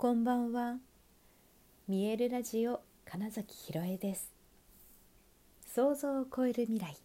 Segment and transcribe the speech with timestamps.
[0.00, 0.76] こんばんは。
[1.88, 4.30] 見えるラジオ金崎ひろえです。
[5.66, 6.96] 想像を超える未来。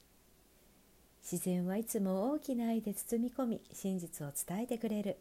[1.23, 5.17] 自然はいつも大きな愛で包み込み、真実を伝えてくれる。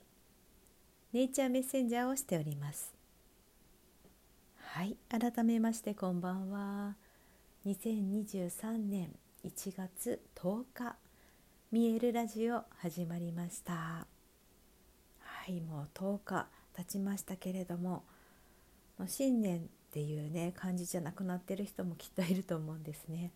[1.14, 2.92] ネイチャーメッセンジャーをしております。
[4.58, 6.96] はい、改めましてこんばんは。
[7.64, 9.14] 2023年
[9.46, 10.96] 1月10日、
[11.70, 13.72] 見えるラジオ始まりました。
[13.72, 14.06] は
[15.48, 18.04] い、もう10日経ちましたけれども
[18.98, 23.30] もう新年っていうね感じじゃなくなってる人もきっといると思うんですね。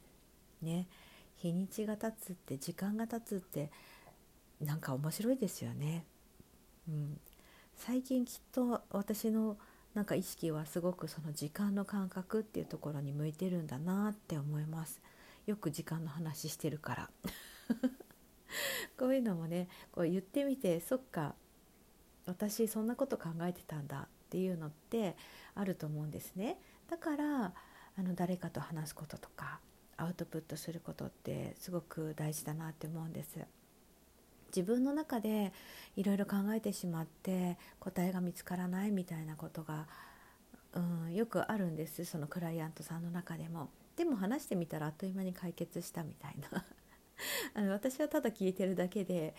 [0.62, 0.87] ね
[1.37, 3.70] 日にちが経つって時間が経つって
[4.61, 6.05] なんか面白いですよね。
[6.88, 7.20] うん、
[7.75, 9.59] 最近きっと私の
[9.95, 15.00] なんか意識はすごくその時間の感覚っていうところに向いてるんだなって思います。
[15.47, 17.11] よく時間の話してるから。
[18.98, 21.34] こういうのもねこう言ってみてそっか
[22.27, 25.17] 私そんなこと考えてたんだっていうのって
[25.55, 26.59] あると思うんですね。
[26.91, 27.53] だから
[27.98, 29.61] あの誰かと話すこととか
[29.97, 33.39] アウトプットすることってすごく大事だなって思うんです。
[34.48, 35.53] 自分の中で
[35.97, 39.87] いろいろ考えてしまって答えが見つからないみたいなことが、
[40.72, 42.05] うん、よくあるんです。
[42.05, 43.70] そのクライアントさんの中でも。
[43.97, 46.65] でも話してみたらあっという間に解決したみたいな。
[47.55, 49.34] あの私はただ聞いてるだけで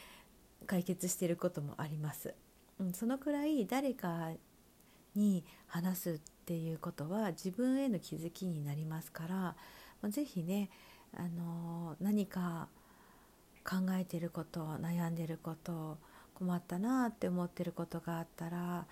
[0.66, 2.34] 解決してることもあります。
[2.94, 4.32] そのくらい誰か
[5.16, 9.56] に話すっていうことは自分への気づきになりますから
[10.04, 10.70] 是非ね、
[11.16, 12.68] あの、何か
[13.64, 15.98] 考えてること悩んでること
[16.36, 18.86] 困ったなって思ってることがあったら、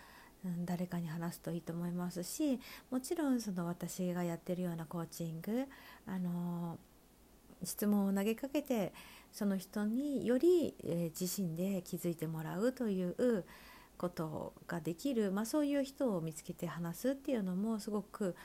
[0.66, 2.60] 誰かに話すといいと思いますし
[2.92, 5.66] もちろんその私がやってるようなコーチング、
[6.06, 6.78] あの、
[7.64, 8.94] 質問を投げかけて
[9.32, 13.46] その人により、えー、自身で気づいてもらうという
[13.96, 18.36] ことができる、まあ、そういう人を見つけて話すっていうのもすごく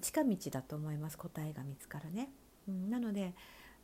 [0.00, 2.30] 近道だと思います答えが見つかるね。
[2.68, 3.34] うん、なので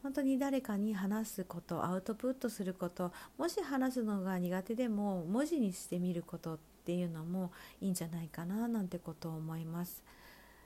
[0.03, 10.03] 本当に誰かに話すことアウトプットすることもし話すのが苦手でも文字にしてみることっていうのもいいんじゃないかななんてことを思います。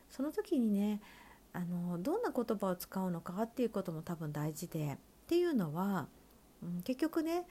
[0.09, 1.01] その時にね
[1.53, 4.97] あのどんな言葉を使うのかっていうことも多分大事でっ
[5.27, 6.07] ていうのは、
[6.63, 7.47] うん、結局ね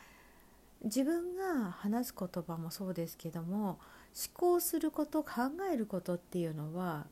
[0.83, 3.79] 自分が話す言葉もそうですけども
[4.13, 5.31] 思考すること考
[5.71, 7.07] えることっていうのは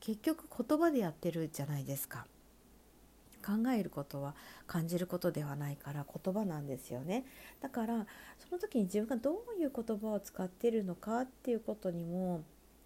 [0.00, 2.26] 結局言葉でやってるじゃないですか。
[3.44, 4.36] 考えることは
[4.68, 7.24] 感じることではないから言葉なんですよね。
[7.60, 8.06] だから
[8.38, 12.42] その時に自分がどういう言葉を使ってるのかっていうことにも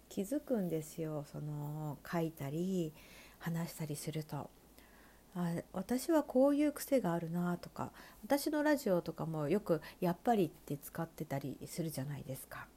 [0.09, 1.25] 気づくんですよ。
[1.31, 2.91] その書いたり
[3.39, 4.49] 話したりすると。
[5.37, 7.91] あ私はこういう癖があるなとか
[8.23, 12.67] 私のラジオとかもよく「やっぱり」って使ってたりするじゃないですか。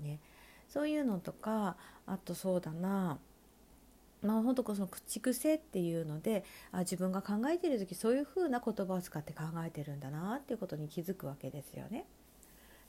[0.00, 0.20] ね、
[0.68, 3.18] そういうのとかあとそうだな
[4.20, 12.04] まあ本当この口癖っていうのであ自分が考えてる時そういう風な言葉を使って考えてるんだなっていうことに気づくわけですよね。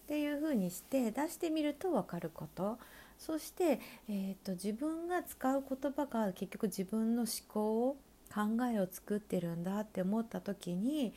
[0.04, 2.78] っていう風にして出してみると分かること
[3.18, 7.98] そして、えーと、自分が使う言葉が結局自分の思考
[8.34, 11.14] 考えを作ってるんだって思った時に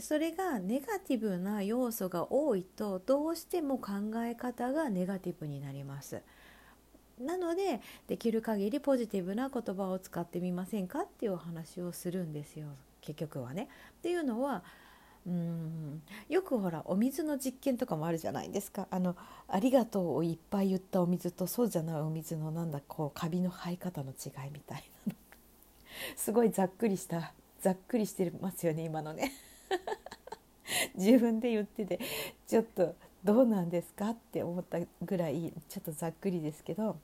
[0.00, 6.22] それがネガティブな要素が多いとどうしても考え方がネガティブになります。
[7.18, 12.68] なのでできる限りポジティブな言葉を使ってみませんかっていうお話をするんですよ
[13.00, 13.68] 結局はね。
[13.98, 14.62] っていうのは
[15.26, 19.16] うんよくほらお水の実験とかもあるじゃないですかあの
[19.48, 25.17] 「ありがとう」をいっぱい言ったお水とそうじゃないお水のなんだこうカビの生え方の違いみたいなの
[26.16, 29.32] すごいざっくりしたざっくりしてますよね今のね。
[30.94, 31.98] 自分で言ってて。
[32.46, 32.94] ちょっと
[33.24, 36.96] どうなんですかって思ったぐらいちょっとざっくりですけど。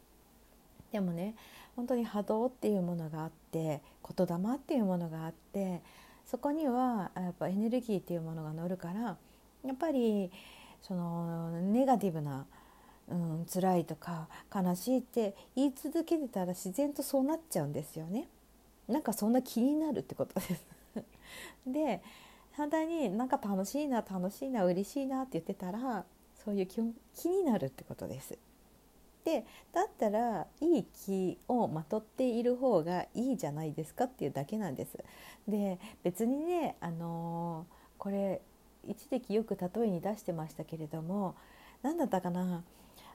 [0.92, 1.34] でもね
[1.74, 3.82] 本当に波動っていうものがあって
[4.16, 5.82] 言霊っていうものがあって
[6.24, 9.16] そこにはやっぱエネルギーっていうものが乗るから
[9.64, 10.30] やっぱり
[10.82, 12.46] そのネガティブな
[13.08, 18.28] うん、辛いとか悲しいって言い続けてたら自然とそうなっちゃうんですよね。
[18.88, 20.66] なんかそんな気になるってことです
[21.66, 22.02] で
[22.56, 26.04] 反対になんか楽しいな楽しいな嬉しいなって言ってたら
[26.44, 26.80] そういう気
[27.16, 28.38] 気になるってことです。
[29.24, 34.98] でだったらいい気をまとっている方がいいじゃないですかっていうだけなんです。
[35.48, 38.42] で別にねあのー、これ
[38.86, 41.34] 一時期よく例えに出してましたけれども
[41.82, 42.62] 何だったかな、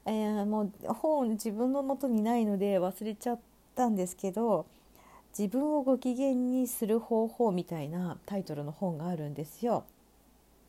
[0.06, 3.40] えー、もう本自分の元にないので忘れちゃっ
[3.76, 4.66] たんですけど
[5.38, 9.86] 自分をご機嫌にする方法みたいなタイトルの本があるんですよ。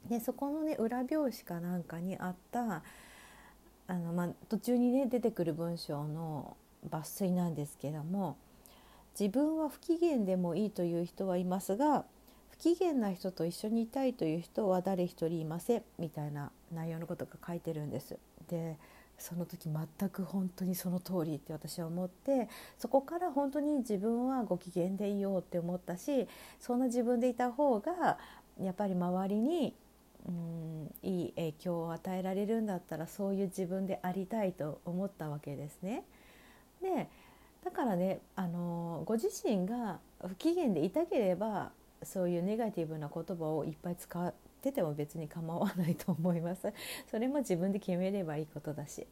[0.08, 2.82] でそこのね裏表紙かなんかにあった
[3.86, 6.56] あの、まあ、途中にね出てくる文章の
[6.88, 8.36] 抜粋なんですけども
[9.18, 12.04] 自分は不機嫌でもいいという人はいますが
[12.50, 18.16] 不機嫌な人と一緒にいたいという人は誰一人いませんみたいな内容のことが書いてるんです。
[18.48, 18.76] で
[19.20, 26.26] その時全く本当にその通りって私は思ってそこから本当に自分はご機嫌でいようって思ったし
[26.58, 28.19] そんな自分でいた方が
[28.61, 29.75] やっぱり周りに
[30.26, 36.02] うんいい影響を与えられるんだったらそういう自分でありたいと思ったわけですね。
[36.82, 37.08] で
[37.64, 41.72] だからねあのご自身が不機嫌でいたければ
[42.02, 46.72] そういうネガティブな言葉をいっぱい使ってても別に構わないと思います。
[47.10, 49.06] それも自分で決めればいいことだし。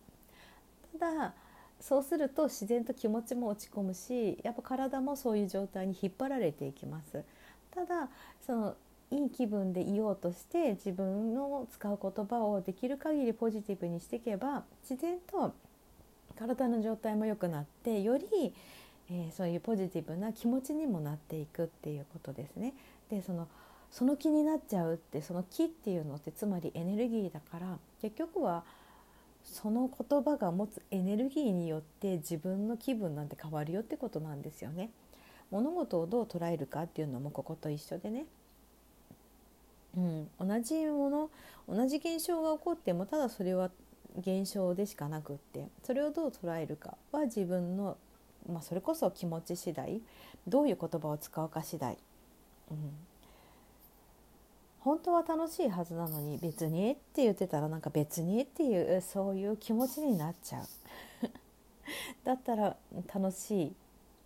[0.98, 1.34] ただ
[1.80, 7.24] そうすると自然と気持ちも落ち込むしやっぱ体もそういう状態に引っ張られていきます。
[7.70, 8.08] ただ
[8.44, 8.76] その
[9.10, 15.54] いい気分でいようとして自分の使う言葉をできる限りポジティブにしていけば自然と
[16.38, 18.26] 体の状態も良くなってより、
[19.10, 22.74] えー、そういうポジティブな気持ちにもなっていくっていうことですね。
[23.10, 23.48] でその
[23.90, 28.64] その気になっちゃうってその気っていうのってつまりエネルギーだから結局は
[29.43, 34.90] その言葉が持つエネルギーによって自分の気分なんて変わるよってことなんですよね。
[35.50, 38.26] 物事をどう捉えるかっていうのもここと一緒でね。
[39.96, 41.31] うん、同じもの
[41.67, 43.70] 同じ現象が起こってもただそれは
[44.19, 47.96] 現象でしかなくってそれをどう捉えるかは自分の、
[48.46, 50.02] まあ、それこそ気持ち次第。
[50.46, 51.99] どういう言葉を使うか次第、
[52.70, 52.76] うん、
[54.80, 60.64] 本当は楽しいはずなのに別にって言ってたらなんか別にっていうそういう気持ちになっちゃう。
[62.25, 62.76] だったら
[63.12, 63.76] 楽しい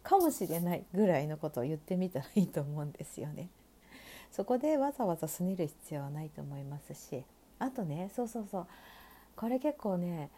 [0.02, 3.48] かもしれないぐらいのことを言ってみたらいいと思うんですよね。
[4.30, 7.24] そこでわざわざすねる必要はないと思いますし。
[7.58, 8.66] あとねそうそうそう。
[9.36, 10.30] これ結構ね、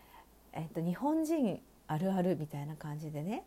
[0.52, 3.44] えっと、日本人あるあるみたいな感じでね。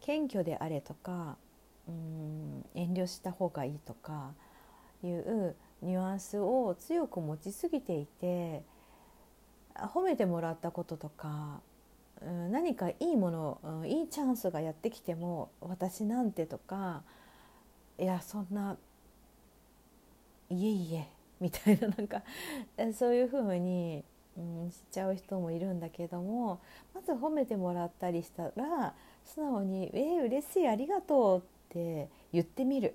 [0.00, 1.36] 謙虚であれとか
[1.88, 4.32] うん遠慮した方がいいとか
[5.02, 8.62] いうニュアンスを強く持ちすぎていて
[9.74, 11.60] 褒めてもらったこととか
[12.50, 17.02] 何かいいものいいチャンスがやってきても私なんてとか
[17.98, 18.76] いやそんな
[20.50, 21.08] いえいえ
[21.40, 22.22] みたいななんか
[22.92, 24.04] そういうふうに、
[24.36, 26.60] うん、しちゃう人もいるんだけども
[26.94, 28.94] まず褒めてもらったりしたら
[29.24, 32.94] 素直に「えー、嬉しいありがとう」って言ってみる。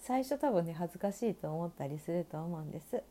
[0.00, 3.02] 最初多分ね恥ずかしいと思ったりすると思うんです。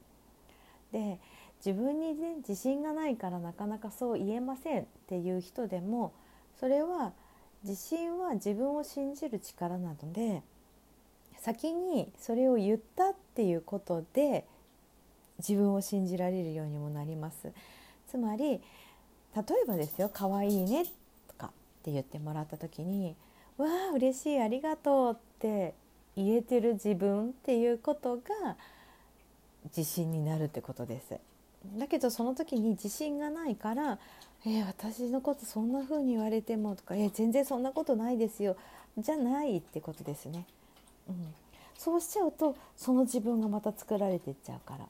[0.91, 1.19] で
[1.65, 6.13] 自分に、ね、自信がないからなかなかそう言えませんっていう人でも
[6.59, 7.13] それは
[7.63, 10.43] 自信は自分を信じる力なので
[11.39, 14.45] 先にそれを言ったっていうことで
[15.39, 17.51] 自分を信じられるようにもなります
[18.07, 18.61] つまり例
[19.63, 20.85] えばですよ「かわいいね」
[21.27, 21.49] とかっ
[21.83, 23.15] て言ってもらった時に
[23.57, 25.73] 「わあ嬉しいありがとう」って
[26.15, 28.23] 言えてる自分っていうことが
[29.65, 31.19] 自信になるってことです。
[31.77, 33.99] だけどその時に自信がないから
[34.45, 38.57] 「えー、私のことそんな風に言われても」とか「えー、全然そんなことないですよ」
[38.97, 40.45] じゃないってことですね。
[41.07, 41.33] うん、
[41.77, 44.87] そうしちゃうとその自分がまた作られてっちゃうから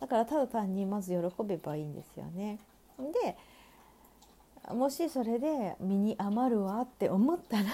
[0.00, 2.58] だからただ単にまず喜べばいいんですよね。
[2.98, 3.36] で
[4.74, 7.64] もしそれで身に余るわって思ったら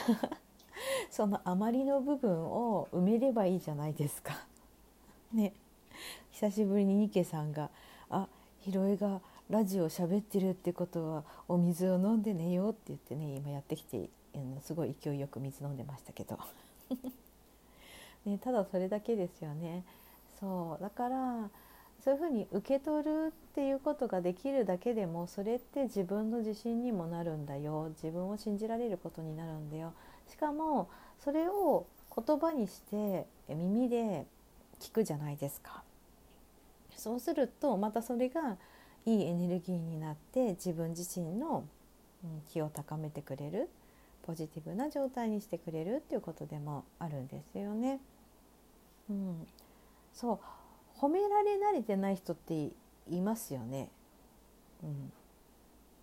[1.11, 4.47] その余りの部分を埋めればいいじゃないですか。
[5.33, 5.53] ね
[6.31, 7.71] 久しぶりにニケさんが
[8.11, 8.29] 「あ
[8.61, 9.21] ひろえが
[9.51, 14.09] ラジオ喋ってるってことはお水を飲んで寝よう」って言ってね今やってきて
[14.63, 16.39] すごい勢いよく水飲んでましたけど
[18.25, 19.85] ね、ただそれだけですよね。
[20.39, 21.51] そうだから
[22.05, 27.91] そういうふうに受け取るっていうことができるだけでもそれって自分の自信にもなるんだよ。
[27.91, 29.93] 自分を信じられることになるんだよ。
[30.29, 30.89] しかも
[31.19, 34.27] それを言葉にして耳で
[34.81, 35.83] 聞くじゃないですか。
[36.97, 38.57] そうするとまたそれが
[39.05, 41.65] いいエネルギーになって自分自身の
[42.49, 43.69] 気を高めてくれる
[44.23, 48.01] ポジティブな状態にしてくれるっていうことでもあるんですよね。
[49.09, 49.47] うん、
[50.13, 50.39] そう。
[51.01, 52.71] 褒められ慣れてない人って
[53.09, 53.89] いますよね。
[54.83, 55.13] うん、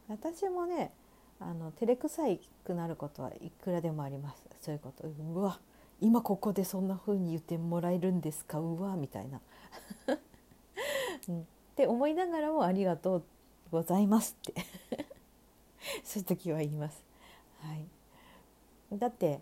[0.08, 0.92] 私もね
[1.40, 4.44] あの照れくさいくなることはいくらでもあります。
[4.62, 5.08] そういうこと。
[5.08, 5.60] うわ
[6.02, 8.60] 今ここでそんな風に言ってもらえるんですか？
[8.60, 9.40] うわみたいな、
[11.30, 11.44] うん、っ
[11.76, 13.24] て思いながらもありがとう
[13.72, 14.62] ございますって。
[16.04, 17.04] そういう時は言います。
[17.60, 17.86] はい、
[19.00, 19.40] だって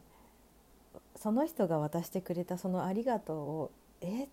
[1.15, 4.27] その人が渡してくれたその「ありがとう」を「え？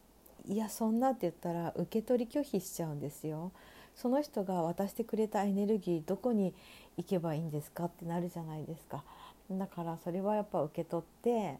[0.50, 3.52] いやそんな」って言ったら受け取り拒否しちゃうんですよ。
[3.94, 6.54] その人が渡してくれたエネルギーどこに
[6.96, 9.04] 行けばいいんですかってなるじゃないですか
[9.50, 11.58] だからそれはやっぱ受け取って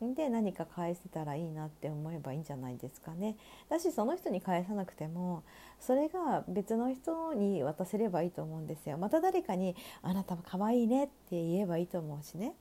[0.00, 3.36] で何か返せたらいいなって思えばいいんじゃないですかね。
[3.68, 5.42] だしその人に返さなくても
[5.78, 8.98] それが別の人に渡せればいいと思うんですよ。
[8.98, 12.54] また誰かに「あなたも可愛いね」って言えばいいと思うしね。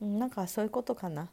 [0.00, 1.30] なんかそういうことかな。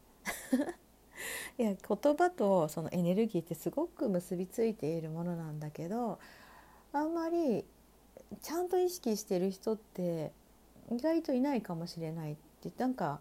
[1.58, 6.20] いや言葉とそのエネルギーってすごく結びついているものなんだけど
[6.94, 7.66] あんまり
[8.42, 10.32] ちゃんと意識してる人って
[10.92, 13.20] 意外といないかもしれないってなんか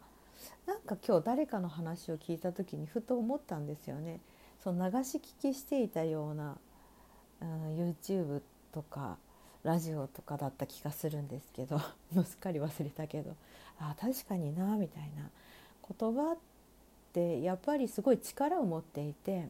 [0.67, 4.21] なんか今日誰かの話を聞いた時にふと思ったんですよね。
[4.63, 6.57] その流し聞きしていたような、
[7.41, 9.17] うん、YouTube とか
[9.65, 11.77] ラジオとかだった気がするんですけど。
[12.13, 13.35] も うすっかり忘れたけど。
[13.79, 15.31] あ確かになみたいな。
[15.99, 16.37] 言葉っ
[17.19, 19.49] てやっぱりすごい力を持っていて、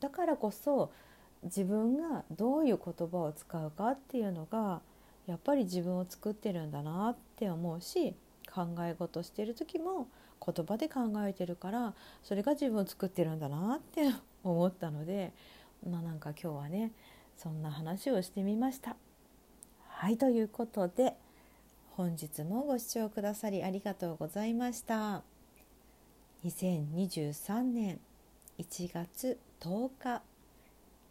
[0.00, 0.90] だからこそ
[1.42, 4.80] 自分がどういう言葉を使うかっていうのが
[5.26, 8.14] やっぱり自分を作ってるんだなって思うし
[8.52, 10.08] 考え事してる時も
[10.44, 14.10] 言葉で考えてるからそれが自分を作ってるんだなって
[14.42, 15.32] 思ったので
[15.88, 16.92] まあなんか今日はね
[17.36, 18.96] そんな話をしてみました。
[19.88, 21.14] はいということで
[21.90, 25.37] 本日もご視聴くださりありがとうございました。
[26.44, 27.98] 2023年
[28.58, 30.22] 1月10日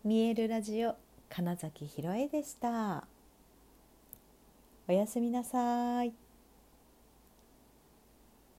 [0.06, 0.96] 見えるラジオ
[1.30, 3.06] 金崎ひろえでした。
[4.88, 6.27] おやすみなさい。